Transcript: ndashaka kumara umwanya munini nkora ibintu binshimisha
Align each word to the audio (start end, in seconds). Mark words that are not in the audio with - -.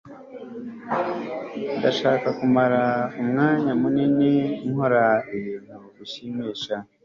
ndashaka 1.77 2.27
kumara 2.37 2.83
umwanya 3.21 3.71
munini 3.81 4.31
nkora 4.69 5.05
ibintu 5.35 5.75
binshimisha 5.95 6.75